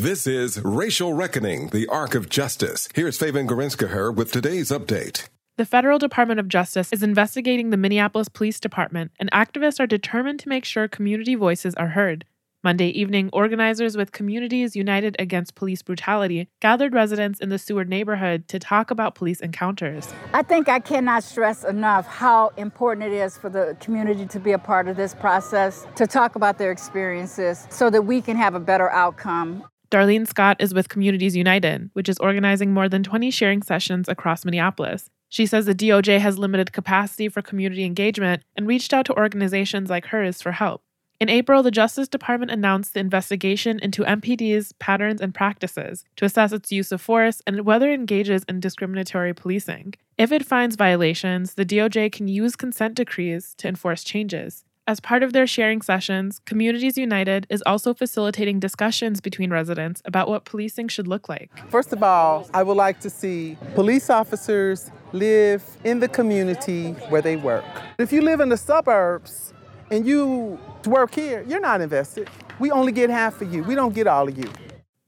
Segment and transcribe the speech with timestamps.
[0.00, 2.88] This is Racial Reckoning, the Arc of Justice.
[2.94, 5.28] Here's Feven Gerezgiher with today's update.
[5.58, 10.40] The Federal Department of Justice is investigating the Minneapolis Police Department, and activists are determined
[10.40, 12.24] to make sure community voices are heard.
[12.64, 18.48] Monday evening, organizers with Communities United Against Police Brutality gathered residents in the Seward neighborhood
[18.48, 20.08] to talk about police encounters.
[20.32, 24.52] I think I cannot stress enough how important it is for the community to be
[24.52, 28.54] a part of this process, to talk about their experiences so that we can have
[28.54, 29.62] a better outcome.
[29.90, 34.44] Darlene Scott is with Communities United, which is organizing more than 20 sharing sessions across
[34.44, 35.10] Minneapolis.
[35.28, 39.90] She says the DOJ has limited capacity for community engagement and reached out to organizations
[39.90, 40.82] like hers for help.
[41.18, 46.52] In April, the Justice Department announced the investigation into MPD's patterns and practices to assess
[46.52, 49.94] its use of force and whether it engages in discriminatory policing.
[50.16, 54.64] If it finds violations, the DOJ can use consent decrees to enforce changes.
[54.90, 60.26] As part of their sharing sessions, Communities United is also facilitating discussions between residents about
[60.26, 61.48] what policing should look like.
[61.70, 67.22] First of all, I would like to see police officers live in the community where
[67.22, 67.64] they work.
[68.00, 69.54] If you live in the suburbs
[69.92, 72.28] and you work here, you're not invested.
[72.58, 74.50] We only get half of you, we don't get all of you.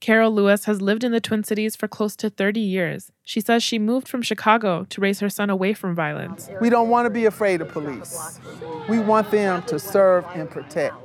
[0.02, 3.12] Carol Lewis has lived in the Twin Cities for close to 30 years.
[3.22, 6.50] She says she moved from Chicago to raise her son away from violence.
[6.60, 8.40] We don't want to be afraid of police.
[8.88, 10.96] We want them to serve and protect.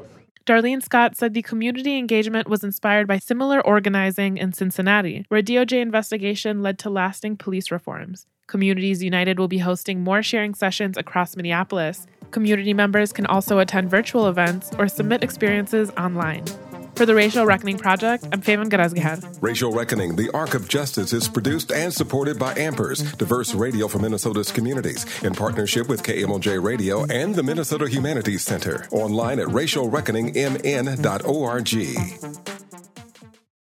[0.47, 5.43] Darlene Scott said the community engagement was inspired by similar organizing in Cincinnati, where a
[5.43, 8.25] DOJ investigation led to lasting police reforms.
[8.47, 12.07] Communities United will be hosting more sharing sessions across Minneapolis.
[12.31, 16.45] Community members can also attend virtual events or submit experiences online.
[16.97, 19.37] For the Racial Reckoning Project, I'm Feven Gerezgiher.
[19.39, 23.99] Racial Reckoning, the Arc of Justice is produced and supported by Ampers, diverse radio for
[23.99, 28.87] Minnesota's communities, in partnership with KMOJ Radio and the Minnesota Humanities Center.
[28.89, 32.46] Online at racialreckoningmn.org.